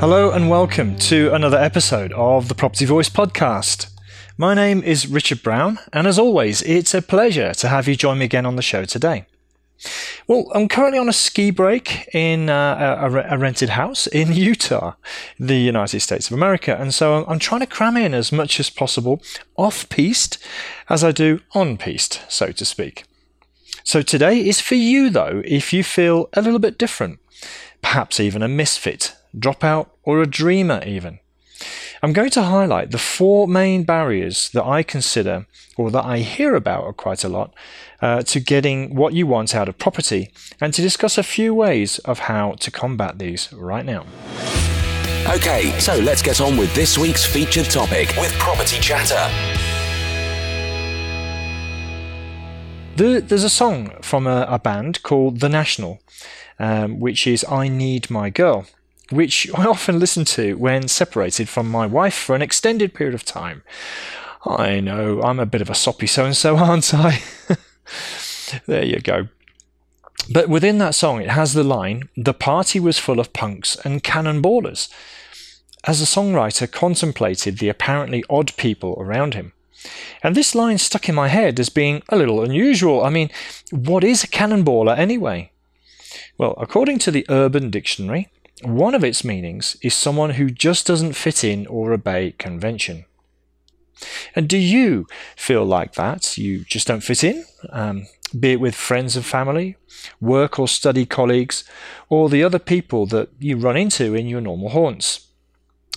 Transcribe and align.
Hello 0.00 0.30
and 0.30 0.48
welcome 0.48 0.96
to 0.96 1.30
another 1.34 1.58
episode 1.58 2.10
of 2.14 2.48
the 2.48 2.54
Property 2.54 2.86
Voice 2.86 3.10
podcast. 3.10 3.90
My 4.38 4.54
name 4.54 4.82
is 4.82 5.06
Richard 5.06 5.42
Brown, 5.42 5.78
and 5.92 6.06
as 6.06 6.18
always, 6.18 6.62
it's 6.62 6.94
a 6.94 7.02
pleasure 7.02 7.52
to 7.52 7.68
have 7.68 7.86
you 7.86 7.96
join 7.96 8.16
me 8.16 8.24
again 8.24 8.46
on 8.46 8.56
the 8.56 8.62
show 8.62 8.86
today. 8.86 9.26
Well, 10.26 10.50
I'm 10.54 10.68
currently 10.68 10.98
on 10.98 11.10
a 11.10 11.12
ski 11.12 11.50
break 11.50 12.08
in 12.14 12.48
uh, 12.48 12.98
a, 12.98 13.34
a, 13.34 13.36
rented 13.36 13.68
house 13.68 14.06
in 14.06 14.32
Utah, 14.32 14.94
the 15.38 15.58
United 15.58 16.00
States 16.00 16.28
of 16.28 16.32
America, 16.32 16.74
and 16.80 16.94
so 16.94 17.26
I'm 17.26 17.38
trying 17.38 17.60
to 17.60 17.66
cram 17.66 17.98
in 17.98 18.14
as 18.14 18.32
much 18.32 18.58
as 18.58 18.70
possible 18.70 19.20
off 19.58 19.86
piste 19.90 20.38
as 20.88 21.04
I 21.04 21.12
do 21.12 21.40
on 21.52 21.76
piste, 21.76 22.22
so 22.26 22.52
to 22.52 22.64
speak. 22.64 23.04
So 23.84 24.00
today 24.00 24.48
is 24.48 24.62
for 24.62 24.76
you, 24.76 25.10
though, 25.10 25.42
if 25.44 25.74
you 25.74 25.84
feel 25.84 26.30
a 26.32 26.40
little 26.40 26.58
bit 26.58 26.78
different, 26.78 27.18
perhaps 27.82 28.18
even 28.18 28.42
a 28.42 28.48
misfit 28.48 29.14
dropout, 29.36 29.88
or 30.02 30.20
a 30.20 30.26
dreamer, 30.26 30.82
even. 30.86 31.20
I'm 32.02 32.14
going 32.14 32.30
to 32.30 32.42
highlight 32.42 32.92
the 32.92 32.98
four 32.98 33.46
main 33.46 33.84
barriers 33.84 34.48
that 34.54 34.64
I 34.64 34.82
consider 34.82 35.46
or 35.76 35.90
that 35.90 36.04
I 36.04 36.18
hear 36.20 36.54
about 36.54 36.96
quite 36.96 37.24
a 37.24 37.28
lot 37.28 37.52
uh, 38.00 38.22
to 38.22 38.40
getting 38.40 38.94
what 38.94 39.12
you 39.12 39.26
want 39.26 39.54
out 39.54 39.68
of 39.68 39.76
property 39.76 40.30
and 40.62 40.72
to 40.72 40.80
discuss 40.80 41.18
a 41.18 41.22
few 41.22 41.52
ways 41.52 41.98
of 42.00 42.20
how 42.20 42.52
to 42.52 42.70
combat 42.70 43.18
these 43.18 43.52
right 43.52 43.84
now. 43.84 44.06
Okay, 45.28 45.78
so 45.78 45.98
let's 45.98 46.22
get 46.22 46.40
on 46.40 46.56
with 46.56 46.74
this 46.74 46.96
week's 46.96 47.26
featured 47.26 47.66
topic 47.66 48.14
with 48.16 48.32
Property 48.38 48.80
Chatter. 48.80 49.28
there's 52.96 53.44
a 53.44 53.50
song 53.50 53.96
from 54.02 54.26
a, 54.26 54.46
a, 54.48 54.58
band 54.58 55.02
called 55.02 55.40
The 55.40 55.48
National, 55.48 56.00
um, 56.58 57.00
which 57.00 57.26
is 57.26 57.46
I 57.48 57.68
Need 57.68 58.10
My 58.10 58.28
Girl 58.28 58.66
which 59.10 59.48
I 59.54 59.64
often 59.66 59.98
listen 59.98 60.24
to 60.26 60.54
when 60.54 60.88
separated 60.88 61.48
from 61.48 61.70
my 61.70 61.86
wife 61.86 62.14
for 62.14 62.34
an 62.34 62.42
extended 62.42 62.94
period 62.94 63.14
of 63.14 63.24
time. 63.24 63.62
I 64.44 64.80
know, 64.80 65.20
I'm 65.22 65.38
a 65.38 65.46
bit 65.46 65.60
of 65.60 65.68
a 65.68 65.74
soppy 65.74 66.06
so 66.06 66.24
and 66.24 66.36
so, 66.36 66.56
aren't 66.56 66.94
I? 66.94 67.22
there 68.66 68.84
you 68.84 69.00
go. 69.00 69.28
But 70.32 70.48
within 70.48 70.78
that 70.78 70.94
song, 70.94 71.20
it 71.20 71.30
has 71.30 71.54
the 71.54 71.64
line, 71.64 72.08
The 72.16 72.34
party 72.34 72.78
was 72.78 72.98
full 72.98 73.20
of 73.20 73.32
punks 73.32 73.76
and 73.84 74.02
cannonballers, 74.04 74.88
as 75.84 75.98
the 75.98 76.06
songwriter 76.06 76.70
contemplated 76.70 77.58
the 77.58 77.68
apparently 77.68 78.24
odd 78.30 78.56
people 78.56 78.96
around 78.98 79.34
him. 79.34 79.52
And 80.22 80.34
this 80.34 80.54
line 80.54 80.78
stuck 80.78 81.08
in 81.08 81.14
my 81.14 81.28
head 81.28 81.58
as 81.58 81.70
being 81.70 82.02
a 82.10 82.16
little 82.16 82.42
unusual. 82.42 83.02
I 83.02 83.10
mean, 83.10 83.30
what 83.70 84.04
is 84.04 84.22
a 84.22 84.28
cannonballer 84.28 84.96
anyway? 84.96 85.50
Well, 86.36 86.54
according 86.58 86.98
to 87.00 87.10
the 87.10 87.26
Urban 87.28 87.70
Dictionary, 87.70 88.28
one 88.62 88.94
of 88.94 89.04
its 89.04 89.24
meanings 89.24 89.76
is 89.82 89.94
someone 89.94 90.30
who 90.30 90.50
just 90.50 90.86
doesn't 90.86 91.14
fit 91.14 91.44
in 91.44 91.66
or 91.66 91.92
obey 91.92 92.32
convention. 92.32 93.04
And 94.34 94.48
do 94.48 94.56
you 94.56 95.06
feel 95.36 95.64
like 95.64 95.94
that? 95.94 96.38
You 96.38 96.64
just 96.64 96.86
don't 96.86 97.02
fit 97.02 97.24
in? 97.24 97.44
Um, 97.70 98.06
be 98.38 98.52
it 98.52 98.60
with 98.60 98.74
friends 98.74 99.16
and 99.16 99.24
family, 99.24 99.76
work 100.20 100.58
or 100.58 100.68
study 100.68 101.04
colleagues, 101.04 101.64
or 102.08 102.28
the 102.28 102.44
other 102.44 102.58
people 102.58 103.06
that 103.06 103.28
you 103.38 103.56
run 103.56 103.76
into 103.76 104.14
in 104.14 104.26
your 104.26 104.40
normal 104.40 104.70
haunts. 104.70 105.26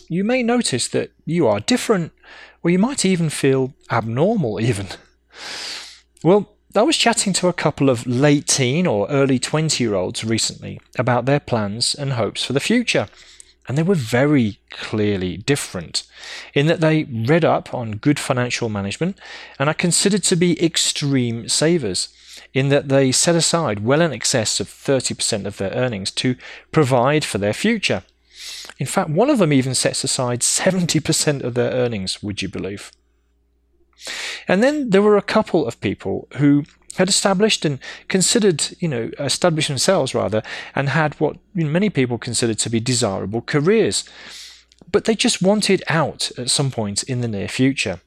You 0.09 0.23
may 0.23 0.43
notice 0.43 0.87
that 0.89 1.11
you 1.25 1.47
are 1.47 1.59
different, 1.59 2.11
or 2.61 2.71
you 2.71 2.79
might 2.79 3.05
even 3.05 3.29
feel 3.29 3.73
abnormal, 3.91 4.59
even. 4.59 4.87
Well, 6.23 6.52
I 6.75 6.81
was 6.81 6.97
chatting 6.97 7.33
to 7.33 7.47
a 7.47 7.53
couple 7.53 7.87
of 7.87 8.07
late 8.07 8.47
teen 8.47 8.87
or 8.87 9.07
early 9.07 9.37
20 9.37 9.83
year 9.83 9.93
olds 9.93 10.23
recently 10.23 10.79
about 10.97 11.25
their 11.25 11.39
plans 11.39 11.93
and 11.93 12.13
hopes 12.13 12.43
for 12.43 12.53
the 12.53 12.59
future. 12.59 13.07
And 13.67 13.77
they 13.77 13.83
were 13.83 13.93
very 13.93 14.57
clearly 14.71 15.37
different 15.37 16.03
in 16.55 16.65
that 16.65 16.81
they 16.81 17.03
read 17.03 17.45
up 17.45 17.75
on 17.75 17.97
good 17.97 18.17
financial 18.17 18.69
management 18.69 19.19
and 19.59 19.69
are 19.69 19.75
considered 19.75 20.23
to 20.23 20.35
be 20.35 20.61
extreme 20.61 21.47
savers, 21.47 22.09
in 22.55 22.69
that 22.69 22.89
they 22.89 23.11
set 23.11 23.35
aside 23.35 23.85
well 23.85 24.01
in 24.01 24.11
excess 24.11 24.59
of 24.59 24.67
30% 24.67 25.45
of 25.45 25.57
their 25.57 25.71
earnings 25.71 26.09
to 26.11 26.35
provide 26.71 27.23
for 27.23 27.37
their 27.37 27.53
future. 27.53 28.03
In 28.79 28.87
fact, 28.87 29.11
one 29.11 29.29
of 29.29 29.37
them 29.37 29.53
even 29.53 29.75
sets 29.75 30.03
aside 30.03 30.41
70% 30.41 31.43
of 31.43 31.53
their 31.53 31.71
earnings, 31.71 32.23
would 32.23 32.41
you 32.41 32.49
believe? 32.49 32.91
And 34.47 34.61
then 34.61 34.89
there 34.89 35.01
were 35.01 35.17
a 35.17 35.21
couple 35.21 35.65
of 35.65 35.79
people 35.79 36.27
who 36.35 36.65
had 36.95 37.09
established 37.09 37.65
and 37.65 37.79
considered, 38.07 38.75
you 38.79 38.87
know, 38.87 39.09
established 39.19 39.67
themselves 39.67 40.13
rather, 40.13 40.43
and 40.75 40.89
had 40.89 41.19
what 41.19 41.37
many 41.53 41.89
people 41.89 42.17
considered 42.17 42.59
to 42.59 42.69
be 42.69 42.79
desirable 42.79 43.41
careers. 43.41 44.07
But 44.91 45.05
they 45.05 45.15
just 45.15 45.41
wanted 45.41 45.83
out 45.87 46.31
at 46.37 46.51
some 46.51 46.71
point 46.71 47.03
in 47.03 47.21
the 47.21 47.27
near 47.27 47.47
future. 47.47 47.99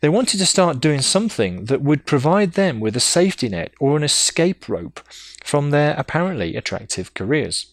They 0.00 0.08
wanted 0.08 0.38
to 0.38 0.46
start 0.46 0.80
doing 0.80 1.02
something 1.02 1.66
that 1.66 1.82
would 1.82 2.06
provide 2.06 2.52
them 2.52 2.80
with 2.80 2.96
a 2.96 3.00
safety 3.00 3.48
net 3.48 3.72
or 3.80 3.96
an 3.96 4.04
escape 4.04 4.68
rope 4.68 5.00
from 5.44 5.70
their 5.70 5.94
apparently 5.98 6.56
attractive 6.56 7.12
careers. 7.14 7.66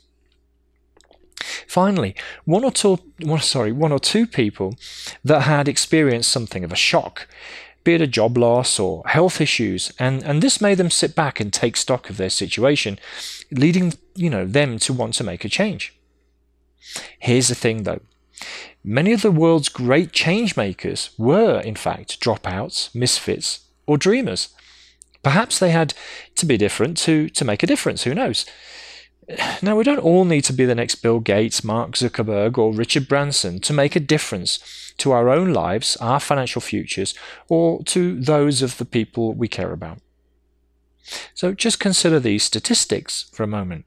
Finally, 1.68 2.16
one 2.46 2.64
or 2.64 2.72
two, 2.72 3.00
well, 3.22 3.40
sorry, 3.40 3.72
one 3.72 3.92
or 3.92 4.00
two 4.00 4.26
people 4.26 4.76
that 5.26 5.42
had 5.42 5.68
experienced 5.68 6.32
something 6.32 6.64
of 6.64 6.72
a 6.72 6.78
shock, 6.78 7.28
be 7.84 7.96
it 7.96 8.02
a 8.02 8.08
job 8.08 8.38
loss 8.38 8.80
or 8.80 9.04
health 9.08 9.42
issues, 9.42 9.92
and, 10.00 10.24
and 10.24 10.42
this 10.42 10.62
made 10.62 10.78
them 10.78 10.90
sit 10.90 11.16
back 11.16 11.40
and 11.40 11.52
take 11.52 11.76
stock 11.76 12.10
of 12.10 12.18
their 12.18 12.30
situation, 12.30 12.98
leading 13.52 13.94
you 14.16 14.30
know 14.30 14.46
them 14.46 14.80
to 14.80 14.94
want 14.94 15.16
to 15.16 15.24
make 15.24 15.44
a 15.44 15.50
change. 15.50 15.94
Here's 17.20 17.50
the 17.50 17.56
thing 17.56 17.84
though. 17.84 18.02
Many 18.84 19.14
of 19.14 19.24
the 19.24 19.32
world's 19.32 19.70
great 19.70 20.12
change 20.12 20.56
makers 20.56 21.10
were, 21.18 21.60
in 21.60 21.76
fact, 21.76 22.22
dropouts, 22.22 22.94
misfits, 22.94 23.62
or 23.88 23.98
dreamers. 23.98 24.50
Perhaps 25.24 25.58
they 25.58 25.72
had 25.72 25.96
to 26.36 26.46
be 26.46 26.56
different 26.56 26.98
to, 26.98 27.30
to 27.30 27.46
make 27.46 27.64
a 27.64 27.68
difference, 27.68 28.04
who 28.04 28.14
knows? 28.14 28.46
Now, 29.62 29.76
we 29.76 29.84
don't 29.84 30.00
all 30.00 30.24
need 30.24 30.44
to 30.44 30.54
be 30.54 30.66
the 30.66 30.76
next 30.76 30.96
Bill 30.96 31.20
Gates, 31.20 31.64
Mark 31.64 31.92
Zuckerberg, 31.92 32.58
or 32.58 32.74
Richard 32.74 33.08
Branson 33.08 33.60
to 33.62 33.74
make 33.74 33.96
a 33.96 34.00
difference 34.00 34.94
to 34.98 35.12
our 35.12 35.30
own 35.30 35.52
lives, 35.52 35.98
our 35.98 36.20
financial 36.20 36.62
futures, 36.62 37.16
or 37.50 37.84
to 37.86 38.20
those 38.20 38.62
of 38.62 38.78
the 38.78 38.86
people 38.86 39.34
we 39.34 39.48
care 39.48 39.72
about. 39.72 40.00
So 41.34 41.54
just 41.54 41.80
consider 41.80 42.20
these 42.20 42.44
statistics 42.44 43.30
for 43.34 43.44
a 43.44 43.48
moment. 43.48 43.86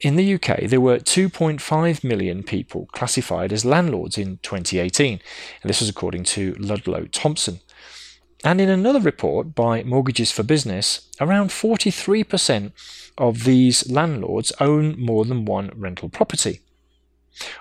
In 0.00 0.16
the 0.16 0.34
UK, 0.34 0.62
there 0.62 0.80
were 0.80 0.98
2.5 0.98 2.02
million 2.02 2.42
people 2.42 2.88
classified 2.92 3.52
as 3.52 3.64
landlords 3.64 4.16
in 4.16 4.38
2018, 4.42 5.20
and 5.62 5.68
this 5.68 5.80
was 5.80 5.90
according 5.90 6.24
to 6.24 6.54
Ludlow 6.58 7.04
Thompson. 7.06 7.60
And 8.42 8.60
in 8.60 8.70
another 8.70 9.00
report 9.00 9.54
by 9.54 9.82
Mortgages 9.82 10.32
for 10.32 10.42
Business, 10.42 11.10
around 11.20 11.50
43% 11.50 12.72
of 13.20 13.44
these 13.44 13.88
landlords 13.90 14.52
own 14.58 14.98
more 14.98 15.24
than 15.24 15.44
one 15.44 15.70
rental 15.76 16.08
property. 16.08 16.60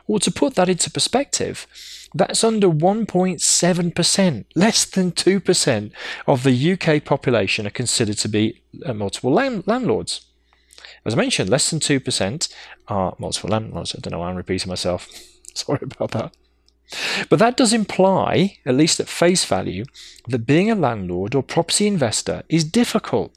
Or 0.07 0.19
to 0.19 0.31
put 0.31 0.55
that 0.55 0.69
into 0.69 0.89
perspective, 0.89 1.67
that's 2.13 2.43
under 2.43 2.67
1.7%, 2.67 4.45
less 4.55 4.85
than 4.85 5.11
2% 5.11 5.91
of 6.25 6.43
the 6.43 6.73
UK 6.73 7.03
population 7.05 7.67
are 7.67 7.71
considered 7.71 8.17
to 8.17 8.27
be 8.27 8.61
uh, 8.85 8.93
multiple 8.93 9.31
land- 9.31 9.67
landlords. 9.67 10.21
As 11.05 11.13
I 11.13 11.17
mentioned, 11.17 11.49
less 11.49 11.69
than 11.69 11.79
2% 11.79 12.51
are 12.87 13.15
multiple 13.19 13.51
landlords. 13.51 13.93
I 13.95 13.99
don't 13.99 14.11
know 14.11 14.19
why 14.19 14.29
I'm 14.29 14.35
repeating 14.35 14.69
myself. 14.69 15.07
Sorry 15.53 15.79
about 15.83 16.11
that. 16.11 16.35
But 17.29 17.37
that 17.39 17.57
does 17.57 17.73
imply, 17.73 18.57
at 18.65 18.75
least 18.75 18.99
at 18.99 19.07
face 19.07 19.45
value, 19.45 19.85
that 20.27 20.47
being 20.47 20.71
a 20.71 20.75
landlord 20.75 21.35
or 21.35 21.43
property 21.43 21.85
investor 21.85 22.41
is 22.49 22.63
difficult. 22.63 23.35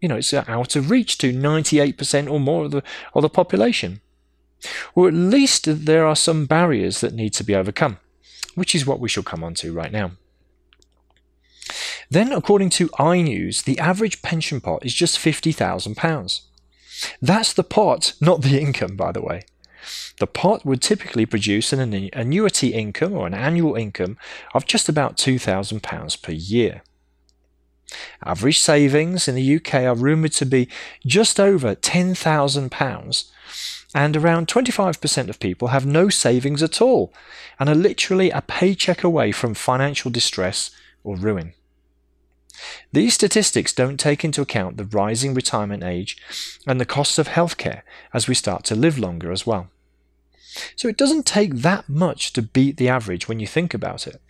You 0.00 0.08
know, 0.08 0.16
it's 0.16 0.32
out 0.32 0.76
of 0.76 0.90
reach 0.90 1.18
to 1.18 1.32
98% 1.32 2.30
or 2.30 2.38
more 2.38 2.66
of 2.66 2.70
the, 2.70 2.82
of 3.14 3.22
the 3.22 3.28
population. 3.28 4.00
Or 4.94 5.08
at 5.08 5.14
least 5.14 5.64
there 5.84 6.06
are 6.06 6.16
some 6.16 6.46
barriers 6.46 7.00
that 7.00 7.14
need 7.14 7.32
to 7.34 7.44
be 7.44 7.54
overcome, 7.54 7.98
which 8.54 8.74
is 8.74 8.86
what 8.86 9.00
we 9.00 9.08
shall 9.08 9.22
come 9.22 9.44
on 9.44 9.54
to 9.54 9.72
right 9.72 9.92
now. 9.92 10.12
Then, 12.10 12.32
according 12.32 12.70
to 12.70 12.88
iNews, 12.90 13.64
the 13.64 13.78
average 13.78 14.22
pension 14.22 14.60
pot 14.60 14.84
is 14.84 14.94
just 14.94 15.18
£50,000. 15.18 16.40
That's 17.20 17.52
the 17.52 17.64
pot, 17.64 18.14
not 18.20 18.42
the 18.42 18.58
income, 18.60 18.96
by 18.96 19.12
the 19.12 19.22
way. 19.22 19.42
the 20.18 20.26
pot 20.26 20.64
would 20.64 20.82
typically 20.82 21.26
produce 21.26 21.72
an 21.72 22.10
annuity 22.12 22.68
income 22.68 23.12
or 23.12 23.26
an 23.26 23.34
annual 23.34 23.76
income 23.76 24.16
of 24.54 24.66
just 24.66 24.88
about 24.88 25.16
£2,000 25.16 26.22
per 26.22 26.32
year. 26.32 26.82
Average 28.24 28.60
savings 28.60 29.28
in 29.28 29.34
the 29.34 29.56
UK 29.56 29.74
are 29.74 29.94
rumoured 29.94 30.32
to 30.32 30.46
be 30.46 30.68
just 31.06 31.40
over 31.40 31.74
£10,000, 31.74 33.30
and 33.94 34.16
around 34.16 34.48
25% 34.48 35.28
of 35.28 35.40
people 35.40 35.68
have 35.68 35.86
no 35.86 36.08
savings 36.08 36.62
at 36.62 36.82
all 36.82 37.12
and 37.58 37.68
are 37.68 37.74
literally 37.74 38.30
a 38.30 38.42
paycheck 38.42 39.02
away 39.02 39.32
from 39.32 39.54
financial 39.54 40.10
distress 40.10 40.70
or 41.02 41.16
ruin. 41.16 41.54
These 42.92 43.14
statistics 43.14 43.72
don't 43.72 43.98
take 43.98 44.24
into 44.24 44.42
account 44.42 44.76
the 44.76 44.84
rising 44.84 45.32
retirement 45.32 45.82
age 45.82 46.16
and 46.66 46.80
the 46.80 46.84
costs 46.84 47.18
of 47.18 47.28
healthcare 47.28 47.82
as 48.12 48.28
we 48.28 48.34
start 48.34 48.64
to 48.64 48.74
live 48.74 48.98
longer 48.98 49.32
as 49.32 49.46
well. 49.46 49.70
So 50.76 50.88
it 50.88 50.96
doesn't 50.96 51.26
take 51.26 51.56
that 51.56 51.88
much 51.88 52.32
to 52.32 52.42
beat 52.42 52.76
the 52.76 52.88
average 52.88 53.28
when 53.28 53.40
you 53.40 53.46
think 53.46 53.74
about 53.74 54.06
it, 54.06 54.20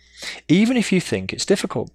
even 0.47 0.77
if 0.77 0.91
you 0.91 1.01
think 1.01 1.33
it's 1.33 1.45
difficult. 1.45 1.91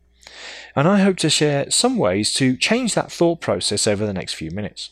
And 0.76 0.88
I 0.88 1.00
hope 1.00 1.16
to 1.18 1.30
share 1.30 1.70
some 1.70 1.96
ways 1.96 2.32
to 2.34 2.56
change 2.56 2.94
that 2.94 3.12
thought 3.12 3.40
process 3.40 3.86
over 3.86 4.06
the 4.06 4.12
next 4.12 4.34
few 4.34 4.50
minutes. 4.50 4.90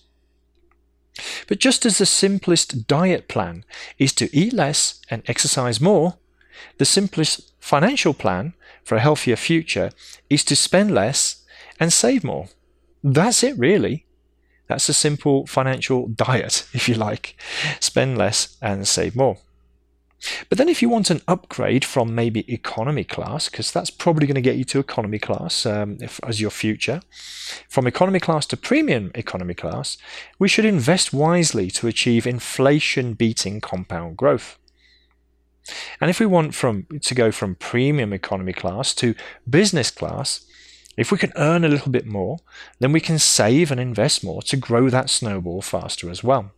But 1.46 1.58
just 1.58 1.84
as 1.84 1.98
the 1.98 2.06
simplest 2.06 2.86
diet 2.86 3.28
plan 3.28 3.64
is 3.98 4.12
to 4.14 4.34
eat 4.34 4.52
less 4.52 5.00
and 5.10 5.22
exercise 5.26 5.80
more, 5.80 6.16
the 6.78 6.84
simplest 6.84 7.52
financial 7.60 8.14
plan 8.14 8.54
for 8.84 8.96
a 8.96 9.00
healthier 9.00 9.36
future 9.36 9.90
is 10.30 10.44
to 10.44 10.56
spend 10.56 10.90
less 10.90 11.44
and 11.78 11.92
save 11.92 12.24
more. 12.24 12.48
That's 13.02 13.42
it, 13.42 13.58
really. 13.58 14.06
That's 14.68 14.88
a 14.88 14.94
simple 14.94 15.46
financial 15.46 16.08
diet, 16.08 16.66
if 16.72 16.88
you 16.88 16.94
like. 16.94 17.36
Spend 17.80 18.16
less 18.16 18.56
and 18.62 18.86
save 18.86 19.14
more. 19.14 19.38
But 20.48 20.58
then, 20.58 20.68
if 20.68 20.82
you 20.82 20.88
want 20.88 21.10
an 21.10 21.20
upgrade 21.26 21.84
from 21.84 22.14
maybe 22.14 22.50
economy 22.52 23.04
class, 23.04 23.48
because 23.48 23.72
that's 23.72 23.90
probably 23.90 24.26
going 24.26 24.36
to 24.36 24.40
get 24.40 24.56
you 24.56 24.64
to 24.66 24.78
economy 24.78 25.18
class 25.18 25.66
um, 25.66 25.98
if, 26.00 26.20
as 26.22 26.40
your 26.40 26.50
future, 26.50 27.00
from 27.68 27.86
economy 27.86 28.20
class 28.20 28.46
to 28.46 28.56
premium 28.56 29.10
economy 29.14 29.54
class, 29.54 29.98
we 30.38 30.48
should 30.48 30.64
invest 30.64 31.12
wisely 31.12 31.70
to 31.72 31.88
achieve 31.88 32.26
inflation 32.26 33.14
beating 33.14 33.60
compound 33.60 34.16
growth. 34.16 34.58
And 36.00 36.10
if 36.10 36.20
we 36.20 36.26
want 36.26 36.54
from 36.54 36.86
to 37.00 37.14
go 37.14 37.30
from 37.30 37.54
premium 37.54 38.12
economy 38.12 38.52
class 38.52 38.94
to 38.94 39.14
business 39.48 39.90
class, 39.90 40.44
if 40.96 41.10
we 41.10 41.18
can 41.18 41.32
earn 41.36 41.64
a 41.64 41.68
little 41.68 41.90
bit 41.90 42.06
more, 42.06 42.38
then 42.78 42.92
we 42.92 43.00
can 43.00 43.18
save 43.18 43.70
and 43.70 43.80
invest 43.80 44.22
more 44.22 44.42
to 44.42 44.56
grow 44.56 44.90
that 44.90 45.10
snowball 45.10 45.62
faster 45.62 46.10
as 46.10 46.22
well. 46.22 46.52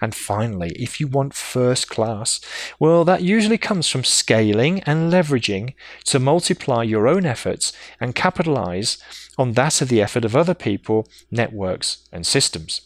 And 0.00 0.14
finally, 0.14 0.70
if 0.78 1.00
you 1.00 1.06
want 1.06 1.34
first 1.34 1.88
class, 1.88 2.40
well, 2.78 3.04
that 3.04 3.22
usually 3.22 3.58
comes 3.58 3.88
from 3.88 4.04
scaling 4.04 4.80
and 4.80 5.10
leveraging 5.12 5.74
to 6.04 6.18
multiply 6.18 6.82
your 6.82 7.08
own 7.08 7.24
efforts 7.24 7.72
and 7.98 8.14
capitalize 8.14 8.98
on 9.38 9.52
that 9.52 9.80
of 9.80 9.88
the 9.88 10.02
effort 10.02 10.24
of 10.24 10.36
other 10.36 10.54
people, 10.54 11.08
networks, 11.30 12.06
and 12.12 12.26
systems. 12.26 12.82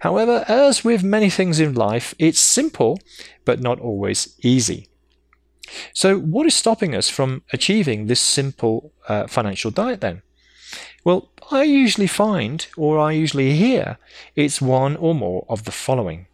However, 0.00 0.44
as 0.48 0.84
with 0.84 1.02
many 1.04 1.28
things 1.28 1.60
in 1.60 1.74
life, 1.74 2.14
it's 2.18 2.40
simple, 2.40 2.98
but 3.44 3.60
not 3.60 3.78
always 3.80 4.34
easy. 4.42 4.88
So, 5.92 6.18
what 6.18 6.46
is 6.46 6.54
stopping 6.54 6.94
us 6.94 7.10
from 7.10 7.42
achieving 7.52 8.06
this 8.06 8.20
simple 8.20 8.92
uh, 9.06 9.26
financial 9.26 9.70
diet 9.70 10.00
then? 10.00 10.22
Well, 11.04 11.30
I 11.50 11.62
usually 11.62 12.06
find, 12.06 12.66
or 12.76 12.98
I 12.98 13.12
usually 13.12 13.56
hear, 13.56 13.98
it's 14.36 14.60
one 14.60 14.96
or 14.96 15.14
more 15.14 15.46
of 15.48 15.64
the 15.64 15.72
following. 15.72 16.26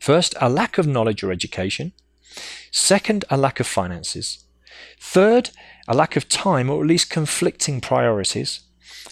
First, 0.00 0.34
a 0.40 0.48
lack 0.48 0.78
of 0.78 0.86
knowledge 0.86 1.22
or 1.22 1.30
education. 1.30 1.92
Second, 2.70 3.26
a 3.28 3.36
lack 3.36 3.60
of 3.60 3.66
finances. 3.66 4.44
Third, 4.98 5.50
a 5.86 5.94
lack 5.94 6.16
of 6.16 6.28
time 6.28 6.70
or 6.70 6.82
at 6.82 6.88
least 6.88 7.10
conflicting 7.10 7.82
priorities. 7.82 8.60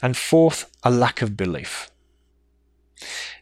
And 0.02 0.16
fourth, 0.16 0.70
a 0.82 0.90
lack 0.90 1.20
of 1.20 1.36
belief. 1.36 1.90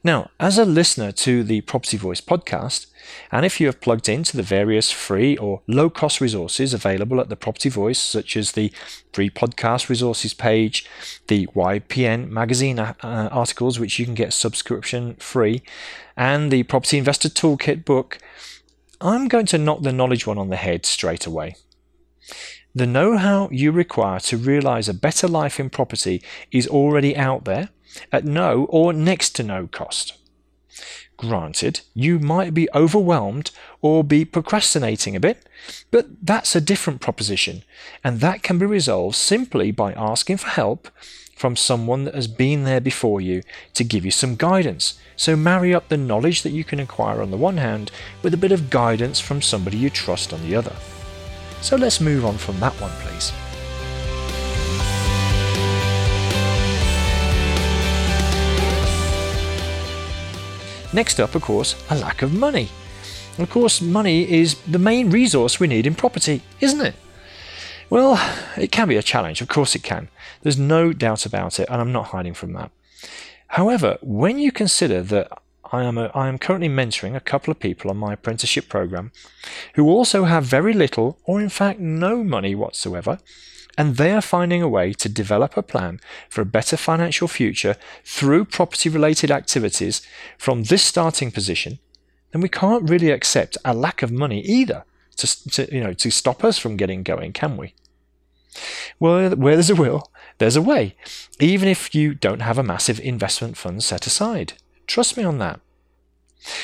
Now, 0.04 0.30
as 0.38 0.58
a 0.58 0.64
listener 0.64 1.12
to 1.12 1.42
the 1.42 1.60
Property 1.62 1.96
Voice 1.96 2.20
podcast, 2.20 2.86
and 3.32 3.44
if 3.44 3.60
you 3.60 3.66
have 3.66 3.80
plugged 3.80 4.08
into 4.08 4.36
the 4.36 4.42
various 4.42 4.90
free 4.90 5.36
or 5.36 5.62
low 5.66 5.90
cost 5.90 6.20
resources 6.20 6.74
available 6.74 7.20
at 7.20 7.28
the 7.28 7.36
Property 7.36 7.68
Voice, 7.68 7.98
such 7.98 8.36
as 8.36 8.52
the 8.52 8.72
free 9.12 9.30
podcast 9.30 9.88
resources 9.88 10.34
page, 10.34 10.86
the 11.26 11.46
YPN 11.48 12.28
magazine 12.28 12.78
uh, 12.78 12.94
articles, 13.02 13.78
which 13.78 13.98
you 13.98 14.04
can 14.04 14.14
get 14.14 14.32
subscription 14.32 15.14
free, 15.14 15.62
and 16.16 16.50
the 16.50 16.62
Property 16.64 16.98
Investor 16.98 17.28
Toolkit 17.28 17.84
book, 17.84 18.18
I'm 19.00 19.28
going 19.28 19.46
to 19.46 19.58
knock 19.58 19.82
the 19.82 19.92
knowledge 19.92 20.26
one 20.26 20.38
on 20.38 20.48
the 20.48 20.56
head 20.56 20.84
straight 20.84 21.26
away. 21.26 21.56
The 22.74 22.86
know 22.86 23.16
how 23.16 23.48
you 23.50 23.72
require 23.72 24.20
to 24.20 24.36
realize 24.36 24.88
a 24.88 24.94
better 24.94 25.26
life 25.26 25.58
in 25.58 25.70
property 25.70 26.22
is 26.52 26.68
already 26.68 27.16
out 27.16 27.44
there 27.44 27.70
at 28.12 28.24
no 28.24 28.64
or 28.70 28.92
next 28.92 29.30
to 29.36 29.42
no 29.42 29.66
cost. 29.66 30.14
Granted, 31.16 31.80
you 31.94 32.20
might 32.20 32.54
be 32.54 32.68
overwhelmed 32.74 33.50
or 33.82 34.04
be 34.04 34.24
procrastinating 34.24 35.16
a 35.16 35.20
bit, 35.20 35.48
but 35.90 36.06
that's 36.22 36.54
a 36.54 36.60
different 36.60 37.00
proposition, 37.00 37.64
and 38.04 38.20
that 38.20 38.44
can 38.44 38.56
be 38.56 38.66
resolved 38.66 39.16
simply 39.16 39.72
by 39.72 39.92
asking 39.94 40.36
for 40.36 40.48
help 40.48 40.88
from 41.34 41.56
someone 41.56 42.04
that 42.04 42.14
has 42.14 42.28
been 42.28 42.64
there 42.64 42.80
before 42.80 43.20
you 43.20 43.42
to 43.74 43.84
give 43.84 44.04
you 44.04 44.10
some 44.10 44.36
guidance. 44.36 44.98
So 45.16 45.34
marry 45.34 45.74
up 45.74 45.88
the 45.88 45.96
knowledge 45.96 46.42
that 46.42 46.50
you 46.50 46.62
can 46.62 46.78
acquire 46.78 47.20
on 47.20 47.32
the 47.32 47.36
one 47.36 47.56
hand 47.56 47.90
with 48.22 48.34
a 48.34 48.38
bit 48.38 48.52
of 48.52 48.70
guidance 48.70 49.18
from 49.18 49.42
somebody 49.42 49.76
you 49.76 49.90
trust 49.90 50.32
on 50.32 50.42
the 50.42 50.54
other. 50.54 50.76
So 51.60 51.76
let's 51.76 52.00
move 52.00 52.24
on 52.24 52.38
from 52.38 52.60
that 52.60 52.80
one, 52.80 52.92
please. 53.00 53.32
Next 60.92 61.20
up, 61.20 61.34
of 61.34 61.42
course, 61.42 61.76
a 61.90 61.96
lack 61.96 62.22
of 62.22 62.32
money. 62.32 62.68
Of 63.38 63.50
course, 63.50 63.80
money 63.80 64.30
is 64.30 64.54
the 64.62 64.78
main 64.78 65.10
resource 65.10 65.60
we 65.60 65.68
need 65.68 65.86
in 65.86 65.94
property, 65.94 66.42
isn't 66.60 66.80
it? 66.80 66.94
Well, 67.90 68.18
it 68.56 68.72
can 68.72 68.88
be 68.88 68.96
a 68.96 69.02
challenge, 69.02 69.40
of 69.40 69.48
course 69.48 69.74
it 69.74 69.82
can. 69.82 70.08
There's 70.42 70.58
no 70.58 70.92
doubt 70.92 71.24
about 71.24 71.60
it, 71.60 71.68
and 71.70 71.80
I'm 71.80 71.92
not 71.92 72.06
hiding 72.06 72.34
from 72.34 72.52
that. 72.54 72.70
However, 73.48 73.98
when 74.02 74.38
you 74.38 74.50
consider 74.50 75.02
that 75.02 75.30
I 75.72 75.84
am, 75.84 75.98
a, 75.98 76.06
I 76.14 76.28
am 76.28 76.38
currently 76.38 76.68
mentoring 76.68 77.14
a 77.14 77.20
couple 77.20 77.50
of 77.50 77.60
people 77.60 77.90
on 77.90 77.96
my 77.96 78.14
apprenticeship 78.14 78.68
program 78.68 79.12
who 79.74 79.88
also 79.88 80.24
have 80.24 80.44
very 80.44 80.72
little, 80.72 81.18
or 81.24 81.40
in 81.40 81.48
fact 81.48 81.80
no 81.80 82.24
money 82.24 82.54
whatsoever, 82.54 83.18
and 83.78 83.96
they 83.96 84.10
are 84.12 84.20
finding 84.20 84.60
a 84.60 84.68
way 84.68 84.92
to 84.92 85.08
develop 85.08 85.56
a 85.56 85.62
plan 85.62 86.00
for 86.28 86.40
a 86.40 86.46
better 86.46 86.76
financial 86.76 87.28
future 87.28 87.76
through 88.04 88.44
property 88.44 88.88
related 88.88 89.30
activities 89.30 90.02
from 90.36 90.64
this 90.64 90.82
starting 90.82 91.30
position, 91.30 91.78
then 92.32 92.42
we 92.42 92.48
can't 92.48 92.90
really 92.90 93.12
accept 93.12 93.56
a 93.64 93.72
lack 93.72 94.02
of 94.02 94.10
money 94.10 94.40
either 94.40 94.84
to, 95.16 95.50
to, 95.50 95.74
you 95.74 95.80
know, 95.80 95.92
to 95.92 96.10
stop 96.10 96.42
us 96.42 96.58
from 96.58 96.76
getting 96.76 97.04
going, 97.04 97.32
can 97.32 97.56
we? 97.56 97.72
Well, 98.98 99.30
where 99.36 99.54
there's 99.54 99.70
a 99.70 99.76
will, 99.76 100.10
there's 100.38 100.56
a 100.56 100.62
way, 100.62 100.96
even 101.38 101.68
if 101.68 101.94
you 101.94 102.14
don't 102.14 102.42
have 102.42 102.58
a 102.58 102.64
massive 102.64 102.98
investment 102.98 103.56
fund 103.56 103.84
set 103.84 104.08
aside. 104.08 104.54
Trust 104.88 105.16
me 105.16 105.22
on 105.22 105.38
that. 105.38 105.60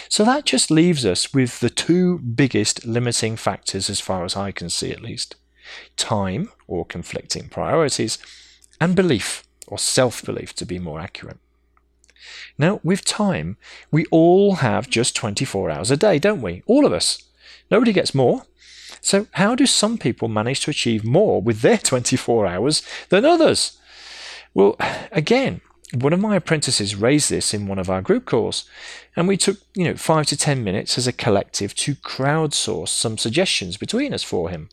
So 0.08 0.24
that 0.24 0.46
just 0.46 0.68
leaves 0.68 1.06
us 1.06 1.32
with 1.32 1.60
the 1.60 1.70
two 1.70 2.18
biggest 2.18 2.84
limiting 2.84 3.36
factors, 3.36 3.88
as 3.88 4.00
far 4.00 4.24
as 4.24 4.36
I 4.36 4.50
can 4.50 4.68
see 4.68 4.90
at 4.90 5.02
least 5.02 5.36
time 5.96 6.50
or 6.66 6.84
conflicting 6.84 7.48
priorities, 7.48 8.18
and 8.80 8.94
belief 8.96 9.44
or 9.66 9.78
self 9.78 10.24
belief 10.24 10.54
to 10.54 10.66
be 10.66 10.78
more 10.78 11.00
accurate. 11.00 11.38
Now, 12.58 12.80
with 12.82 13.04
time, 13.04 13.56
we 13.90 14.06
all 14.06 14.56
have 14.56 14.88
just 14.88 15.16
24 15.16 15.70
hours 15.70 15.90
a 15.90 15.96
day, 15.96 16.18
don't 16.18 16.42
we? 16.42 16.62
All 16.66 16.86
of 16.86 16.92
us. 16.92 17.22
Nobody 17.70 17.92
gets 17.92 18.14
more. 18.14 18.44
So, 19.00 19.26
how 19.32 19.54
do 19.54 19.66
some 19.66 19.98
people 19.98 20.28
manage 20.28 20.60
to 20.60 20.70
achieve 20.70 21.04
more 21.04 21.42
with 21.42 21.60
their 21.60 21.78
24 21.78 22.46
hours 22.46 22.82
than 23.08 23.24
others? 23.24 23.78
Well, 24.54 24.76
again, 25.12 25.60
one 25.92 26.12
of 26.12 26.20
my 26.20 26.36
apprentices 26.36 26.96
raised 26.96 27.30
this 27.30 27.52
in 27.52 27.66
one 27.66 27.78
of 27.78 27.90
our 27.90 28.00
group 28.00 28.24
calls, 28.24 28.64
and 29.16 29.28
we 29.28 29.36
took, 29.36 29.58
you 29.74 29.84
know, 29.84 29.96
five 29.96 30.26
to 30.26 30.36
ten 30.36 30.64
minutes 30.64 30.96
as 30.96 31.06
a 31.06 31.12
collective 31.12 31.74
to 31.76 31.94
crowdsource 31.96 32.88
some 32.88 33.18
suggestions 33.18 33.76
between 33.76 34.14
us 34.14 34.22
for 34.22 34.48
him. 34.48 34.68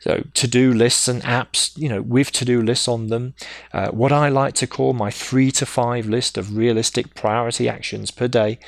So 0.00 0.24
to-do 0.34 0.72
lists 0.72 1.08
and 1.08 1.22
apps, 1.22 1.76
you 1.76 1.88
know, 1.88 2.02
with 2.02 2.30
to-do 2.32 2.62
lists 2.62 2.86
on 2.86 3.08
them. 3.08 3.34
Uh, 3.72 3.88
what 3.88 4.12
I 4.12 4.28
like 4.28 4.54
to 4.54 4.66
call 4.66 4.92
my 4.92 5.10
three 5.10 5.50
to 5.52 5.66
five 5.66 6.06
list 6.06 6.38
of 6.38 6.56
realistic 6.56 7.14
priority 7.14 7.68
actions 7.68 8.10
per 8.10 8.28
day, 8.28 8.58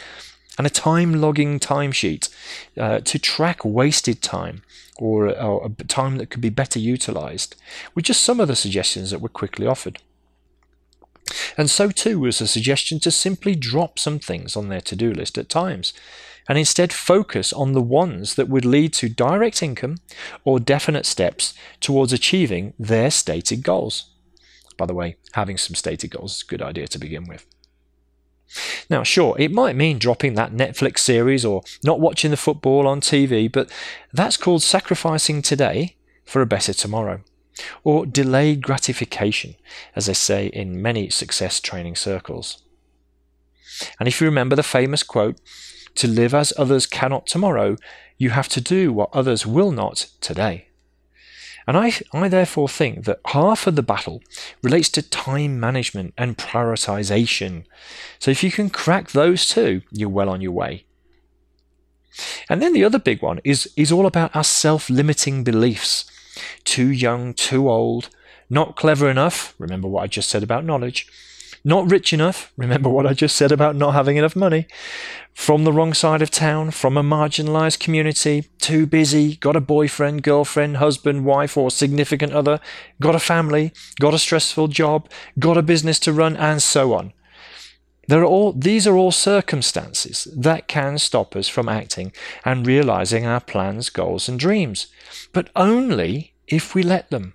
and 0.58 0.66
a 0.66 0.70
time 0.70 1.20
logging 1.20 1.60
timesheet 1.60 2.28
uh, 2.76 3.00
to 3.00 3.18
track 3.18 3.64
wasted 3.64 4.20
time 4.20 4.62
or, 4.98 5.28
or 5.40 5.70
time 5.88 6.18
that 6.18 6.30
could 6.30 6.42
be 6.42 6.50
better 6.50 6.78
utilized, 6.78 7.56
with 7.94 8.04
just 8.04 8.22
some 8.22 8.40
of 8.40 8.48
the 8.48 8.56
suggestions 8.56 9.10
that 9.10 9.20
were 9.20 9.28
quickly 9.28 9.66
offered. 9.66 9.98
And 11.56 11.70
so 11.70 11.90
too 11.90 12.18
was 12.18 12.40
a 12.40 12.48
suggestion 12.48 12.98
to 13.00 13.10
simply 13.10 13.54
drop 13.54 13.98
some 13.98 14.18
things 14.18 14.56
on 14.56 14.68
their 14.68 14.80
to 14.82 14.96
do 14.96 15.12
list 15.12 15.38
at 15.38 15.48
times 15.48 15.92
and 16.50 16.58
instead 16.58 16.92
focus 16.92 17.52
on 17.52 17.74
the 17.74 17.80
ones 17.80 18.34
that 18.34 18.48
would 18.48 18.64
lead 18.64 18.92
to 18.92 19.08
direct 19.08 19.62
income 19.62 19.98
or 20.42 20.58
definite 20.58 21.06
steps 21.06 21.54
towards 21.78 22.12
achieving 22.12 22.74
their 22.76 23.08
stated 23.08 23.62
goals. 23.62 24.06
By 24.76 24.86
the 24.86 24.94
way, 24.94 25.14
having 25.34 25.56
some 25.56 25.76
stated 25.76 26.10
goals 26.10 26.38
is 26.38 26.42
a 26.42 26.46
good 26.46 26.60
idea 26.60 26.88
to 26.88 26.98
begin 26.98 27.28
with. 27.28 27.46
Now, 28.90 29.04
sure, 29.04 29.36
it 29.38 29.52
might 29.52 29.76
mean 29.76 30.00
dropping 30.00 30.34
that 30.34 30.50
Netflix 30.50 30.98
series 30.98 31.44
or 31.44 31.62
not 31.84 32.00
watching 32.00 32.32
the 32.32 32.36
football 32.36 32.88
on 32.88 33.00
TV, 33.00 33.50
but 33.50 33.70
that's 34.12 34.36
called 34.36 34.64
sacrificing 34.64 35.42
today 35.42 35.94
for 36.24 36.42
a 36.42 36.46
better 36.46 36.74
tomorrow, 36.74 37.20
or 37.84 38.06
delayed 38.06 38.60
gratification, 38.60 39.54
as 39.94 40.06
they 40.06 40.14
say 40.14 40.46
in 40.48 40.82
many 40.82 41.10
success 41.10 41.60
training 41.60 41.94
circles. 41.94 42.64
And 44.00 44.08
if 44.08 44.20
you 44.20 44.26
remember 44.26 44.56
the 44.56 44.64
famous 44.64 45.04
quote, 45.04 45.40
to 45.96 46.08
live 46.08 46.34
as 46.34 46.52
others 46.56 46.86
cannot 46.86 47.26
tomorrow, 47.26 47.76
you 48.18 48.30
have 48.30 48.48
to 48.48 48.60
do 48.60 48.92
what 48.92 49.10
others 49.12 49.46
will 49.46 49.72
not 49.72 50.06
today. 50.20 50.68
And 51.66 51.76
I, 51.76 51.92
I 52.12 52.28
therefore 52.28 52.68
think 52.68 53.04
that 53.04 53.20
half 53.26 53.66
of 53.66 53.76
the 53.76 53.82
battle 53.82 54.22
relates 54.62 54.88
to 54.90 55.08
time 55.08 55.60
management 55.60 56.14
and 56.18 56.36
prioritization. 56.36 57.64
So 58.18 58.30
if 58.30 58.42
you 58.42 58.50
can 58.50 58.70
crack 58.70 59.10
those 59.10 59.46
two, 59.46 59.82
you're 59.90 60.08
well 60.08 60.28
on 60.28 60.40
your 60.40 60.52
way. 60.52 60.84
And 62.48 62.60
then 62.60 62.72
the 62.72 62.84
other 62.84 62.98
big 62.98 63.22
one 63.22 63.40
is, 63.44 63.72
is 63.76 63.92
all 63.92 64.06
about 64.06 64.34
our 64.34 64.44
self 64.44 64.90
limiting 64.90 65.44
beliefs. 65.44 66.10
Too 66.64 66.88
young, 66.88 67.34
too 67.34 67.70
old, 67.70 68.08
not 68.48 68.76
clever 68.76 69.08
enough, 69.08 69.54
remember 69.58 69.86
what 69.86 70.02
I 70.02 70.06
just 70.08 70.28
said 70.28 70.42
about 70.42 70.64
knowledge, 70.64 71.06
not 71.64 71.90
rich 71.90 72.12
enough, 72.12 72.52
remember 72.56 72.88
what 72.88 73.06
I 73.06 73.12
just 73.12 73.36
said 73.36 73.52
about 73.52 73.76
not 73.76 73.92
having 73.92 74.16
enough 74.16 74.34
money, 74.34 74.66
from 75.34 75.64
the 75.64 75.72
wrong 75.72 75.94
side 75.94 76.22
of 76.22 76.30
town, 76.30 76.70
from 76.70 76.96
a 76.96 77.02
marginalized 77.02 77.80
community, 77.80 78.46
too 78.58 78.86
busy, 78.86 79.36
got 79.36 79.56
a 79.56 79.60
boyfriend, 79.60 80.22
girlfriend, 80.22 80.78
husband, 80.78 81.24
wife, 81.24 81.56
or 81.56 81.70
significant 81.70 82.32
other, 82.32 82.60
got 83.00 83.14
a 83.14 83.20
family, 83.20 83.72
got 84.00 84.14
a 84.14 84.18
stressful 84.18 84.68
job, 84.68 85.08
got 85.38 85.56
a 85.56 85.62
business 85.62 85.98
to 86.00 86.12
run, 86.12 86.36
and 86.36 86.62
so 86.62 86.94
on. 86.94 87.12
There 88.08 88.22
are 88.22 88.24
all, 88.24 88.52
these 88.52 88.86
are 88.86 88.96
all 88.96 89.12
circumstances 89.12 90.26
that 90.36 90.66
can 90.66 90.98
stop 90.98 91.36
us 91.36 91.46
from 91.46 91.68
acting 91.68 92.12
and 92.44 92.66
realizing 92.66 93.24
our 93.24 93.40
plans, 93.40 93.88
goals, 93.88 94.28
and 94.28 94.38
dreams, 94.38 94.88
but 95.32 95.50
only 95.54 96.34
if 96.48 96.74
we 96.74 96.82
let 96.82 97.10
them 97.10 97.34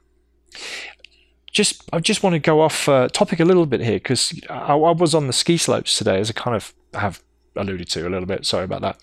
just 1.56 1.84
I 1.94 2.00
just 2.00 2.22
want 2.22 2.34
to 2.34 2.40
go 2.40 2.62
off 2.62 2.88
uh, 2.90 3.08
topic 3.08 3.40
a 3.40 3.46
little 3.46 3.66
bit 3.66 3.80
here 3.80 3.96
because 3.96 4.38
I, 4.50 4.74
I, 4.74 4.92
was 4.92 5.16
on 5.16 5.28
the 5.28 5.34
ski 5.34 5.58
slopes 5.58 5.98
today, 5.98 6.20
as 6.20 6.30
I 6.30 6.34
kind 6.34 6.56
of 6.56 6.74
have 6.94 7.24
alluded 7.56 7.88
to 7.90 8.08
a 8.08 8.10
little 8.10 8.26
bit. 8.26 8.46
Sorry 8.46 8.66
about 8.66 8.82
that, 8.82 9.00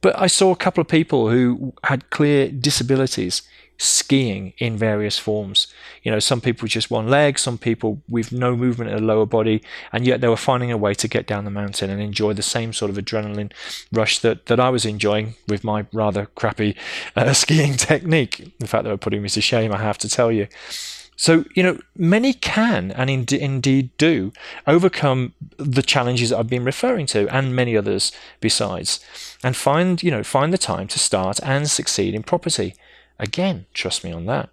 but 0.00 0.16
I 0.16 0.28
saw 0.28 0.52
a 0.52 0.56
couple 0.56 0.80
of 0.80 0.86
people 0.86 1.28
who 1.28 1.74
had 1.82 2.08
clear 2.10 2.48
disabilities 2.50 3.42
skiing 3.78 4.52
in 4.58 4.76
various 4.76 5.18
forms. 5.18 5.66
You 6.04 6.12
know, 6.12 6.20
some 6.20 6.40
people 6.40 6.66
with 6.66 6.72
just 6.72 6.88
one 6.90 7.08
leg, 7.08 7.36
some 7.36 7.58
people 7.58 8.00
with 8.08 8.30
no 8.30 8.54
movement 8.54 8.90
in 8.92 8.96
the 8.96 9.02
lower 9.02 9.26
body, 9.26 9.60
and 9.92 10.06
yet 10.06 10.20
they 10.20 10.28
were 10.28 10.36
finding 10.36 10.70
a 10.70 10.76
way 10.76 10.94
to 10.94 11.08
get 11.08 11.26
down 11.26 11.44
the 11.44 11.50
mountain 11.50 11.90
and 11.90 12.00
enjoy 12.00 12.32
the 12.32 12.42
same 12.42 12.72
sort 12.72 12.90
of 12.90 12.96
adrenaline 12.96 13.52
rush 13.92 14.20
that, 14.20 14.46
that 14.46 14.60
I 14.60 14.70
was 14.70 14.84
enjoying 14.84 15.34
with 15.48 15.64
my 15.64 15.86
rather 15.92 16.26
crappy 16.26 16.76
uh, 17.16 17.32
skiing 17.42 17.74
technique. 17.74 18.52
In 18.60 18.68
fact, 18.68 18.84
they 18.84 18.90
were 18.90 18.96
putting 18.96 19.22
me 19.22 19.28
to 19.30 19.40
shame, 19.40 19.72
I 19.72 19.78
have 19.78 19.98
to 19.98 20.08
tell 20.08 20.30
you. 20.30 20.46
So, 21.18 21.44
you 21.52 21.64
know, 21.64 21.80
many 21.96 22.32
can 22.32 22.92
and 22.92 23.10
in- 23.10 23.26
indeed 23.28 23.90
do 23.98 24.32
overcome 24.68 25.34
the 25.56 25.82
challenges 25.82 26.32
I've 26.32 26.48
been 26.48 26.64
referring 26.64 27.06
to 27.06 27.26
and 27.34 27.56
many 27.56 27.76
others 27.76 28.12
besides 28.40 29.00
and 29.42 29.56
find, 29.56 30.00
you 30.00 30.12
know, 30.12 30.22
find 30.22 30.52
the 30.52 30.58
time 30.58 30.86
to 30.86 30.98
start 31.00 31.40
and 31.42 31.68
succeed 31.68 32.14
in 32.14 32.22
property. 32.22 32.76
Again, 33.18 33.66
trust 33.74 34.04
me 34.04 34.12
on 34.12 34.26
that. 34.26 34.50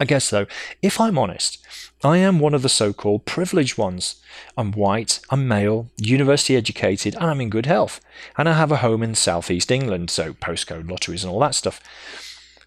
I 0.00 0.06
guess 0.06 0.28
though, 0.28 0.46
if 0.82 1.00
I'm 1.00 1.18
honest, 1.18 1.64
I 2.02 2.16
am 2.16 2.40
one 2.40 2.54
of 2.54 2.62
the 2.62 2.68
so 2.68 2.92
called 2.92 3.26
privileged 3.26 3.78
ones. 3.78 4.16
I'm 4.56 4.72
white, 4.72 5.20
I'm 5.30 5.46
male, 5.46 5.88
university 5.98 6.56
educated, 6.56 7.14
and 7.14 7.26
I'm 7.26 7.40
in 7.40 7.50
good 7.50 7.66
health. 7.66 8.00
And 8.36 8.48
I 8.48 8.54
have 8.54 8.72
a 8.72 8.78
home 8.78 9.04
in 9.04 9.14
southeast 9.14 9.70
England, 9.70 10.10
so 10.10 10.32
postcode 10.32 10.90
lotteries 10.90 11.22
and 11.22 11.32
all 11.32 11.40
that 11.40 11.54
stuff. 11.54 11.80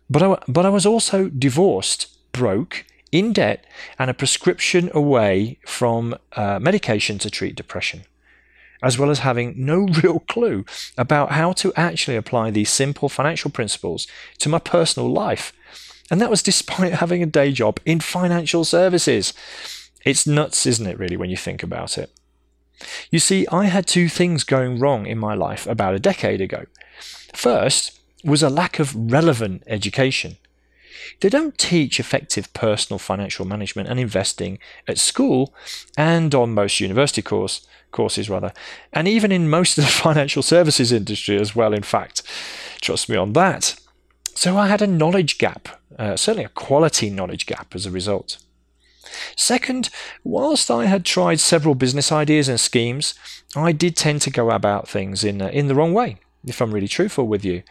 But 0.10 0.24
I, 0.24 0.38
but 0.48 0.65
I 0.65 0.70
was 0.70 0.86
also 0.86 1.27
divorced 1.27 2.12
broke, 2.33 2.85
in 3.11 3.31
debt, 3.31 3.65
and 3.97 4.09
a 4.09 4.13
prescription 4.13 4.89
away 4.93 5.57
from 5.65 6.15
uh, 6.33 6.59
medication 6.59 7.17
to 7.19 7.29
treat 7.29 7.55
depression, 7.55 8.03
as 8.81 8.97
well 8.97 9.09
as 9.09 9.19
having 9.19 9.53
no 9.55 9.87
real 10.03 10.19
clue 10.19 10.65
about 10.97 11.31
how 11.31 11.53
to 11.53 11.71
actually 11.75 12.17
apply 12.17 12.51
these 12.51 12.69
simple 12.69 13.07
financial 13.07 13.49
principles 13.49 14.07
to 14.39 14.49
my 14.49 14.59
personal 14.59 15.09
life. 15.09 15.53
And 16.11 16.19
that 16.19 16.29
was 16.29 16.43
despite 16.43 16.93
having 17.03 17.23
a 17.23 17.27
day 17.27 17.53
job 17.53 17.79
in 17.85 18.01
financial 18.01 18.65
services. 18.65 19.33
It's 20.03 20.27
nuts, 20.27 20.65
isn't 20.65 20.87
it, 20.87 20.99
really, 20.99 21.15
when 21.15 21.29
you 21.29 21.37
think 21.37 21.63
about 21.63 21.97
it? 21.97 22.11
You 23.11 23.19
see, 23.19 23.47
I 23.47 23.65
had 23.65 23.87
two 23.87 24.09
things 24.09 24.43
going 24.43 24.79
wrong 24.79 25.05
in 25.05 25.17
my 25.17 25.35
life 25.35 25.65
about 25.67 25.93
a 25.93 25.99
decade 25.99 26.41
ago. 26.41 26.65
First 27.33 27.99
was 28.23 28.43
a 28.43 28.49
lack 28.49 28.79
of 28.79 28.95
relevant 28.95 29.63
education. 29.67 30.37
They 31.19 31.29
don't 31.29 31.57
teach 31.57 32.00
effective 32.00 32.53
personal 32.53 33.00
financial 33.00 33.45
management 33.45 33.89
and 33.89 34.00
investing 34.00 34.59
at 34.88 34.97
school 34.97 35.53
and 35.97 36.33
on 36.33 36.53
most 36.53 36.79
university 36.79 37.21
course, 37.21 37.65
courses 37.91 38.29
rather, 38.29 38.53
and 38.91 39.07
even 39.07 39.31
in 39.31 39.50
most 39.50 39.77
of 39.77 39.83
the 39.83 39.89
financial 40.05 40.43
services 40.43 40.91
industry 40.91 41.39
as 41.39 41.55
well, 41.55 41.73
in 41.73 41.83
fact. 41.83 42.23
Trust 42.81 43.09
me 43.09 43.15
on 43.15 43.33
that. 43.33 43.75
So 44.35 44.57
I 44.57 44.67
had 44.67 44.81
a 44.81 44.88
knowledge 44.88 45.38
gap, 45.38 45.69
uh, 45.97 46.15
certainly 46.15 46.45
a 46.45 46.50
quality 46.50 47.09
knowledge 47.09 47.45
gap 47.45 47.75
as 47.75 47.85
a 47.85 47.91
result. 47.91 48.38
Second, 49.38 49.89
whilst 50.23 50.71
I 50.71 50.85
had 50.85 51.05
tried 51.05 51.39
several 51.39 51.75
business 51.75 52.12
ideas 52.12 52.47
and 52.50 52.59
schemes, 52.59 53.13
I 53.55 53.71
did 53.71 53.95
tend 53.95 54.21
to 54.23 54.31
go 54.31 54.50
about 54.50 54.88
things 54.88 55.23
in, 55.23 55.41
uh, 55.41 55.50
in 55.50 55.67
the 55.67 55.75
wrong 55.75 55.93
way 55.93 56.17
if 56.45 56.62
I'm 56.62 56.73
really 56.73 56.88
truthful 56.88 57.27
with 57.27 57.45
you. 57.45 57.63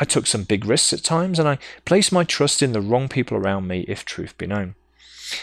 I 0.00 0.04
took 0.04 0.26
some 0.26 0.44
big 0.44 0.64
risks 0.64 0.92
at 0.92 1.02
times 1.02 1.38
and 1.38 1.48
I 1.48 1.58
placed 1.84 2.12
my 2.12 2.24
trust 2.24 2.62
in 2.62 2.72
the 2.72 2.80
wrong 2.80 3.08
people 3.08 3.36
around 3.36 3.66
me, 3.66 3.80
if 3.88 4.04
truth 4.04 4.36
be 4.38 4.46
known. 4.46 4.74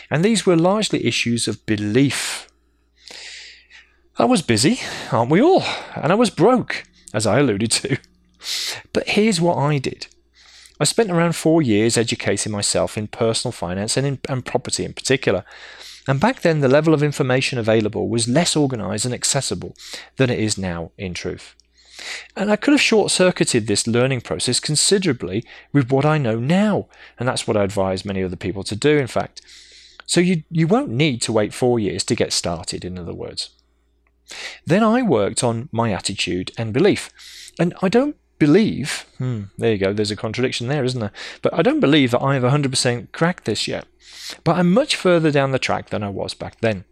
And 0.09 0.23
these 0.23 0.45
were 0.45 0.55
largely 0.55 1.05
issues 1.05 1.47
of 1.47 1.65
belief. 1.65 2.47
I 4.17 4.25
was 4.25 4.41
busy, 4.41 4.79
aren't 5.11 5.31
we 5.31 5.41
all? 5.41 5.63
And 5.95 6.11
I 6.11 6.15
was 6.15 6.29
broke, 6.29 6.83
as 7.13 7.25
I 7.25 7.39
alluded 7.39 7.71
to. 7.71 7.97
But 8.93 9.09
here's 9.09 9.41
what 9.41 9.57
I 9.57 9.77
did. 9.77 10.07
I 10.79 10.85
spent 10.85 11.11
around 11.11 11.35
four 11.35 11.61
years 11.61 11.97
educating 11.97 12.51
myself 12.51 12.97
in 12.97 13.07
personal 13.07 13.51
finance 13.51 13.97
and, 13.97 14.07
in, 14.07 14.19
and 14.29 14.45
property 14.45 14.85
in 14.85 14.93
particular. 14.93 15.43
And 16.07 16.19
back 16.19 16.41
then, 16.41 16.61
the 16.61 16.69
level 16.69 16.93
of 16.93 17.03
information 17.03 17.59
available 17.59 18.07
was 18.07 18.27
less 18.27 18.55
organized 18.55 19.05
and 19.05 19.13
accessible 19.13 19.75
than 20.15 20.29
it 20.29 20.39
is 20.39 20.57
now, 20.57 20.91
in 20.97 21.13
truth. 21.13 21.55
And 22.35 22.51
I 22.51 22.55
could 22.55 22.73
have 22.73 22.81
short 22.81 23.11
circuited 23.11 23.67
this 23.67 23.87
learning 23.87 24.21
process 24.21 24.59
considerably 24.59 25.43
with 25.73 25.91
what 25.91 26.05
I 26.05 26.17
know 26.17 26.39
now. 26.39 26.87
And 27.17 27.27
that's 27.27 27.47
what 27.47 27.57
I 27.57 27.63
advise 27.63 28.05
many 28.05 28.23
other 28.23 28.35
people 28.35 28.63
to 28.63 28.75
do, 28.75 28.97
in 28.97 29.07
fact. 29.07 29.41
So 30.05 30.21
you, 30.21 30.43
you 30.49 30.67
won't 30.67 30.89
need 30.89 31.21
to 31.23 31.33
wait 31.33 31.53
four 31.53 31.79
years 31.79 32.03
to 32.05 32.15
get 32.15 32.33
started, 32.33 32.83
in 32.83 32.97
other 32.97 33.13
words. 33.13 33.49
Then 34.65 34.83
I 34.83 35.01
worked 35.01 35.43
on 35.43 35.69
my 35.71 35.91
attitude 35.91 36.51
and 36.57 36.73
belief. 36.73 37.11
And 37.59 37.73
I 37.81 37.89
don't 37.89 38.15
believe, 38.39 39.05
hmm, 39.17 39.43
there 39.57 39.73
you 39.73 39.77
go, 39.77 39.93
there's 39.93 40.11
a 40.11 40.15
contradiction 40.15 40.67
there, 40.67 40.83
isn't 40.83 40.99
there? 40.99 41.11
But 41.41 41.53
I 41.53 41.61
don't 41.61 41.79
believe 41.79 42.11
that 42.11 42.23
I've 42.23 42.43
100% 42.43 43.11
cracked 43.11 43.45
this 43.45 43.67
yet. 43.67 43.85
But 44.43 44.57
I'm 44.57 44.71
much 44.71 44.95
further 44.95 45.31
down 45.31 45.51
the 45.51 45.59
track 45.59 45.89
than 45.89 46.03
I 46.03 46.09
was 46.09 46.33
back 46.33 46.59
then. 46.61 46.85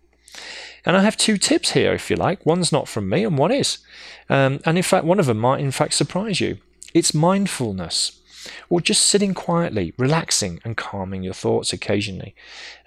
And 0.85 0.95
I 0.95 1.03
have 1.03 1.17
two 1.17 1.37
tips 1.37 1.71
here, 1.71 1.93
if 1.93 2.09
you 2.09 2.15
like. 2.15 2.45
One's 2.45 2.71
not 2.71 2.87
from 2.87 3.09
me, 3.09 3.23
and 3.25 3.37
one 3.37 3.51
is. 3.51 3.79
Um, 4.29 4.59
and 4.65 4.77
in 4.77 4.83
fact, 4.83 5.05
one 5.05 5.19
of 5.19 5.25
them 5.25 5.37
might, 5.37 5.59
in 5.59 5.71
fact, 5.71 5.93
surprise 5.93 6.39
you. 6.39 6.57
It's 6.93 7.13
mindfulness, 7.13 8.19
or 8.69 8.79
just 8.79 9.05
sitting 9.05 9.33
quietly, 9.33 9.93
relaxing, 9.97 10.61
and 10.63 10.77
calming 10.77 11.23
your 11.23 11.33
thoughts 11.33 11.73
occasionally, 11.73 12.33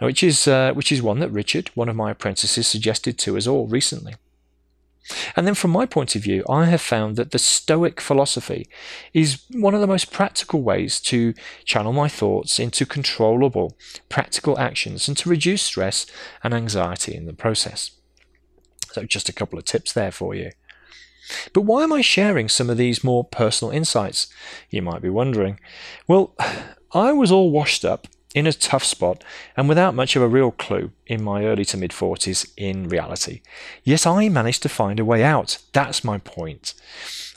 which 0.01 0.23
is 0.23 0.49
uh, 0.49 0.73
which 0.73 0.91
is 0.91 1.03
one 1.03 1.21
that 1.21 1.31
Richard, 1.31 1.71
one 1.75 1.89
of 1.89 1.97
my 1.97 2.11
apprentices, 2.11 2.67
suggested 2.67 3.19
to 3.19 3.37
us 3.37 3.47
all 3.47 3.67
recently. 3.67 4.15
And 5.37 5.47
then, 5.47 5.55
from 5.55 5.71
my 5.71 5.87
point 5.87 6.15
of 6.15 6.23
view, 6.23 6.45
I 6.49 6.67
have 6.67 6.81
found 6.81 7.17
that 7.17 7.31
the 7.31 7.39
Stoic 7.39 8.01
philosophy 8.01 8.69
is 9.13 9.43
one 9.51 9.75
of 9.75 9.81
the 9.81 9.87
most 9.87 10.13
practical 10.13 10.63
ways 10.63 11.01
to 11.03 11.35
channel 11.65 11.93
my 11.93 12.09
thoughts 12.09 12.59
into 12.59 12.87
controllable, 12.87 13.77
practical 14.09 14.59
actions 14.59 15.09
and 15.09 15.17
to 15.19 15.29
reduce 15.29 15.63
stress 15.63 16.07
and 16.43 16.55
anxiety 16.55 17.15
in 17.15 17.27
the 17.27 17.33
process. 17.33 17.93
So, 18.93 19.05
just 19.05 19.29
a 19.29 19.33
couple 19.33 19.59
of 19.59 19.65
tips 19.65 19.93
there 19.93 20.13
for 20.13 20.35
you. 20.35 20.51
But 21.53 21.63
why 21.63 21.85
am 21.85 21.93
I 21.93 22.01
sharing 22.01 22.49
some 22.49 22.71
of 22.71 22.77
these 22.77 23.05
more 23.05 23.25
personal 23.25 23.73
insights? 23.73 24.27
You 24.69 24.83
might 24.83 25.03
be 25.03 25.11
wondering. 25.11 25.61
Well, 26.09 26.35
I 26.93 27.13
was 27.13 27.31
all 27.31 27.53
washed 27.53 27.85
up 27.85 28.09
in 28.35 28.47
a 28.47 28.53
tough 28.53 28.85
spot 28.85 29.25
and 29.57 29.69
without 29.69 29.95
much 29.95 30.15
of 30.15 30.23
a 30.23 30.29
real 30.29 30.53
clue 30.53 30.93
in 31.07 31.23
my 31.23 31.45
early 31.45 31.65
to 31.65 31.77
mid 31.77 31.91
40s 31.91 32.51
in 32.57 32.89
reality. 32.89 33.41
Yet 33.83 34.07
I 34.07 34.29
managed 34.29 34.63
to 34.63 34.69
find 34.69 35.01
a 35.01 35.05
way 35.05 35.25
out. 35.25 35.59
That's 35.73 36.05
my 36.05 36.19
point. 36.19 36.75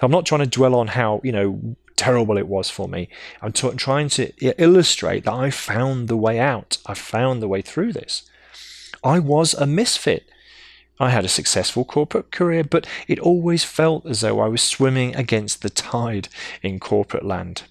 I'm 0.01 0.11
not 0.11 0.25
trying 0.25 0.41
to 0.41 0.47
dwell 0.47 0.75
on 0.75 0.87
how, 0.87 1.21
you 1.23 1.31
know, 1.31 1.75
terrible 1.95 2.37
it 2.37 2.47
was 2.47 2.69
for 2.69 2.87
me. 2.87 3.09
I'm 3.41 3.53
t- 3.53 3.69
trying 3.71 4.09
to 4.09 4.31
illustrate 4.61 5.25
that 5.25 5.33
I 5.33 5.49
found 5.49 6.07
the 6.07 6.17
way 6.17 6.39
out. 6.39 6.77
I 6.85 6.93
found 6.93 7.41
the 7.41 7.47
way 7.47 7.61
through 7.61 7.93
this. 7.93 8.29
I 9.03 9.19
was 9.19 9.53
a 9.53 9.65
misfit. 9.65 10.29
I 10.99 11.09
had 11.09 11.25
a 11.25 11.29
successful 11.29 11.85
corporate 11.85 12.31
career, 12.31 12.63
but 12.63 12.87
it 13.07 13.19
always 13.19 13.63
felt 13.63 14.05
as 14.05 14.21
though 14.21 14.39
I 14.39 14.47
was 14.47 14.61
swimming 14.61 15.15
against 15.15 15.61
the 15.61 15.69
tide 15.69 16.29
in 16.61 16.79
corporate 16.79 17.25
land. 17.25 17.63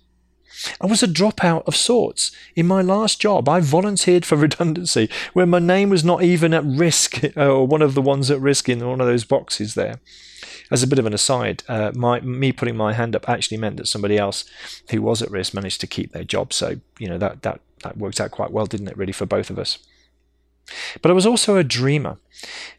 I 0.80 0.86
was 0.86 1.02
a 1.02 1.08
dropout 1.08 1.66
of 1.66 1.76
sorts. 1.76 2.32
In 2.54 2.66
my 2.66 2.82
last 2.82 3.20
job, 3.20 3.48
I 3.48 3.60
volunteered 3.60 4.24
for 4.24 4.36
redundancy 4.36 5.08
where 5.32 5.46
my 5.46 5.58
name 5.58 5.90
was 5.90 6.04
not 6.04 6.22
even 6.22 6.54
at 6.54 6.64
risk, 6.64 7.20
or 7.36 7.66
one 7.66 7.82
of 7.82 7.94
the 7.94 8.02
ones 8.02 8.30
at 8.30 8.40
risk 8.40 8.68
in 8.68 8.86
one 8.86 9.00
of 9.00 9.06
those 9.06 9.24
boxes 9.24 9.74
there. 9.74 10.00
As 10.70 10.82
a 10.82 10.86
bit 10.86 10.98
of 10.98 11.06
an 11.06 11.12
aside, 11.12 11.62
uh, 11.68 11.92
my, 11.94 12.20
me 12.20 12.50
putting 12.50 12.76
my 12.76 12.94
hand 12.94 13.14
up 13.14 13.28
actually 13.28 13.58
meant 13.58 13.76
that 13.76 13.88
somebody 13.88 14.16
else 14.16 14.44
who 14.90 15.02
was 15.02 15.20
at 15.20 15.30
risk 15.30 15.52
managed 15.52 15.80
to 15.82 15.86
keep 15.86 16.12
their 16.12 16.24
job. 16.24 16.52
So, 16.52 16.76
you 16.98 17.08
know, 17.08 17.18
that, 17.18 17.42
that, 17.42 17.60
that 17.82 17.98
worked 17.98 18.20
out 18.20 18.30
quite 18.30 18.52
well, 18.52 18.66
didn't 18.66 18.88
it, 18.88 18.96
really, 18.96 19.12
for 19.12 19.26
both 19.26 19.50
of 19.50 19.58
us? 19.58 19.78
But 21.02 21.10
I 21.10 21.14
was 21.14 21.26
also 21.26 21.56
a 21.56 21.64
dreamer, 21.64 22.18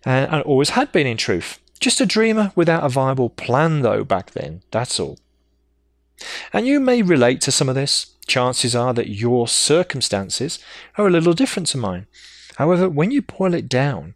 and 0.05 0.31
I 0.31 0.41
always 0.41 0.71
had 0.71 0.91
been 0.91 1.05
in 1.05 1.17
truth. 1.17 1.59
Just 1.79 2.01
a 2.01 2.05
dreamer 2.05 2.51
without 2.55 2.83
a 2.83 2.89
viable 2.89 3.29
plan, 3.29 3.81
though, 3.81 4.03
back 4.03 4.31
then, 4.31 4.61
that's 4.71 4.99
all. 4.99 5.19
And 6.51 6.67
you 6.67 6.79
may 6.79 7.01
relate 7.01 7.41
to 7.41 7.51
some 7.51 7.69
of 7.69 7.75
this. 7.75 8.07
Chances 8.25 8.75
are 8.75 8.93
that 8.93 9.09
your 9.09 9.47
circumstances 9.47 10.59
are 10.97 11.07
a 11.07 11.11
little 11.11 11.33
different 11.33 11.67
to 11.69 11.77
mine. 11.77 12.07
However, 12.57 12.87
when 12.87 13.11
you 13.11 13.21
boil 13.21 13.53
it 13.53 13.67
down, 13.67 14.15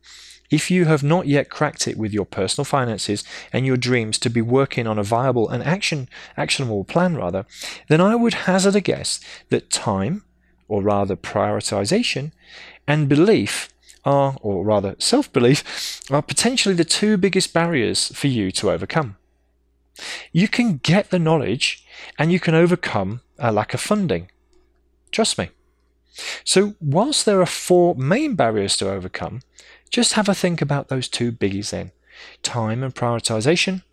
if 0.50 0.72
you 0.72 0.86
have 0.86 1.04
not 1.04 1.28
yet 1.28 1.50
cracked 1.50 1.88
it 1.88 1.98
with 1.98 2.14
your 2.14 2.26
personal 2.26 2.64
finances 2.64 3.24
and 3.52 3.66
your 3.66 3.76
dreams 3.76 4.18
to 4.20 4.30
be 4.30 4.42
working 4.42 4.88
on 4.88 4.98
a 4.98 5.04
viable 5.04 5.50
and 5.50 5.62
action 5.62 6.08
actionable 6.38 6.86
plan 6.86 7.16
rather, 7.16 7.46
then 7.90 8.00
I 8.00 8.16
would 8.16 8.34
hazard 8.34 8.76
a 8.76 8.82
guess 8.82 9.20
that 9.50 9.70
time, 9.70 10.24
or 10.70 10.82
rather 10.82 11.16
prioritization, 11.18 12.32
and 12.88 13.10
belief 13.10 13.70
are, 14.06 14.38
or 14.42 14.64
rather 14.64 14.96
self 15.00 15.32
belief, 15.34 16.02
are 16.10 16.22
potentially 16.22 16.76
the 16.76 16.86
two 16.86 17.18
biggest 17.18 17.54
barriers 17.54 18.08
for 18.16 18.28
you 18.28 18.52
to 18.52 18.72
overcome. 18.72 19.18
You 20.32 20.48
can 20.48 20.78
get 20.78 21.10
the 21.10 21.20
knowledge 21.20 21.86
and 22.18 22.32
you 22.32 22.40
can 22.40 22.56
overcome 22.56 23.22
a 23.40 23.52
lack 23.52 23.74
of 23.74 23.82
funding. 23.82 24.30
Trust 25.12 25.38
me. 25.38 25.50
So, 26.44 26.76
whilst 26.82 27.26
there 27.26 27.42
are 27.42 27.46
four 27.46 27.96
main 27.96 28.36
barriers 28.36 28.76
to 28.78 28.90
overcome, 28.90 29.42
just 29.90 30.14
have 30.14 30.28
a 30.28 30.34
think 30.34 30.62
about 30.62 30.88
those 30.88 31.08
two 31.08 31.32
biggies 31.32 31.70
then 31.70 31.92
time 32.42 32.84
and 32.84 32.96
prioritization, 32.96 33.84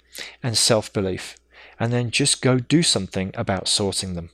and 0.42 0.56
self 0.56 0.92
belief. 0.92 1.37
And 1.78 1.92
then 1.92 2.11
just 2.11 2.40
go 2.40 2.58
do 2.58 2.82
something 2.82 3.32
about 3.34 3.68
sorting 3.68 4.14
them. 4.14 4.30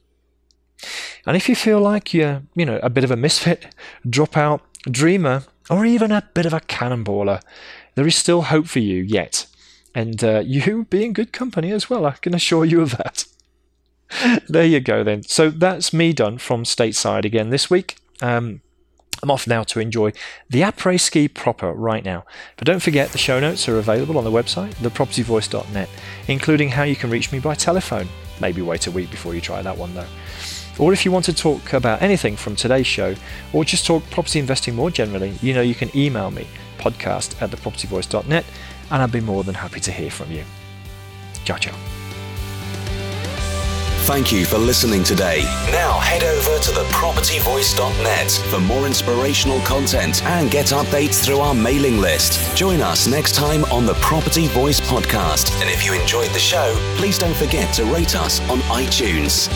And 1.26 1.36
if 1.36 1.48
you 1.48 1.56
feel 1.56 1.80
like 1.80 2.12
you're, 2.12 2.42
you 2.54 2.66
know, 2.66 2.78
a 2.82 2.90
bit 2.90 3.04
of 3.04 3.10
a 3.10 3.16
misfit, 3.16 3.66
dropout, 4.06 4.60
dreamer, 4.90 5.44
or 5.68 5.84
even 5.84 6.12
a 6.12 6.28
bit 6.34 6.46
of 6.46 6.52
a 6.52 6.60
cannonballer, 6.60 7.40
there 7.94 8.06
is 8.06 8.16
still 8.16 8.42
hope 8.42 8.66
for 8.66 8.78
you 8.78 9.02
yet. 9.02 9.46
And 9.94 10.22
uh, 10.22 10.40
you 10.44 10.84
be 10.84 11.04
in 11.04 11.12
good 11.12 11.32
company 11.32 11.72
as 11.72 11.90
well, 11.90 12.06
I 12.06 12.12
can 12.12 12.34
assure 12.34 12.64
you 12.64 12.80
of 12.80 12.96
that. 12.96 13.24
there 14.48 14.66
you 14.66 14.80
go 14.80 15.04
then. 15.04 15.22
So 15.22 15.50
that's 15.50 15.92
me 15.92 16.12
done 16.12 16.38
from 16.38 16.64
stateside 16.64 17.24
again 17.24 17.50
this 17.50 17.70
week. 17.70 17.96
Um, 18.20 18.60
I'm 19.22 19.30
off 19.30 19.46
now 19.46 19.64
to 19.64 19.80
enjoy 19.80 20.12
the 20.48 20.62
après 20.62 20.98
ski 20.98 21.28
proper 21.28 21.72
right 21.72 22.04
now. 22.04 22.24
But 22.56 22.66
don't 22.66 22.80
forget 22.80 23.10
the 23.10 23.18
show 23.18 23.38
notes 23.38 23.68
are 23.68 23.78
available 23.78 24.16
on 24.16 24.24
the 24.24 24.30
website, 24.30 24.72
thepropertyvoice.net, 24.74 25.88
including 26.28 26.70
how 26.70 26.84
you 26.84 26.96
can 26.96 27.10
reach 27.10 27.30
me 27.30 27.38
by 27.38 27.54
telephone. 27.54 28.08
Maybe 28.40 28.62
wait 28.62 28.86
a 28.86 28.90
week 28.90 29.10
before 29.10 29.34
you 29.34 29.40
try 29.42 29.60
that 29.60 29.76
one 29.76 29.94
though. 29.94 30.06
Or 30.78 30.94
if 30.94 31.04
you 31.04 31.12
want 31.12 31.26
to 31.26 31.34
talk 31.34 31.74
about 31.74 32.00
anything 32.00 32.36
from 32.36 32.56
today's 32.56 32.86
show, 32.86 33.14
or 33.52 33.64
just 33.66 33.86
talk 33.86 34.02
property 34.10 34.38
investing 34.38 34.74
more 34.74 34.90
generally, 34.90 35.34
you 35.42 35.52
know 35.52 35.60
you 35.60 35.74
can 35.74 35.94
email 35.94 36.30
me, 36.30 36.46
podcast 36.80 37.40
at 37.42 37.50
thepropertyvoice.net, 37.50 38.44
and 38.90 39.02
I'd 39.02 39.12
be 39.12 39.20
more 39.20 39.44
than 39.44 39.54
happy 39.54 39.80
to 39.80 39.92
hear 39.92 40.10
from 40.10 40.32
you. 40.32 40.44
Ciao, 41.44 41.56
ciao. 41.56 41.74
Thank 44.04 44.32
you 44.32 44.44
for 44.44 44.58
listening 44.58 45.04
today. 45.04 45.42
Now 45.70 46.00
head 46.00 46.24
over 46.24 46.58
to 46.58 46.70
thepropertyvoice.net 46.72 48.30
for 48.50 48.58
more 48.58 48.86
inspirational 48.86 49.60
content 49.60 50.24
and 50.24 50.50
get 50.50 50.66
updates 50.66 51.22
through 51.24 51.38
our 51.38 51.54
mailing 51.54 51.98
list. 51.98 52.56
Join 52.56 52.80
us 52.80 53.06
next 53.06 53.36
time 53.36 53.64
on 53.66 53.86
the 53.86 53.94
Property 53.94 54.48
Voice 54.48 54.80
podcast. 54.80 55.52
And 55.60 55.70
if 55.70 55.86
you 55.86 55.92
enjoyed 55.92 56.30
the 56.30 56.40
show, 56.40 56.74
please 56.96 57.18
don't 57.18 57.36
forget 57.36 57.72
to 57.74 57.84
rate 57.84 58.16
us 58.16 58.40
on 58.50 58.58
iTunes. 58.62 59.48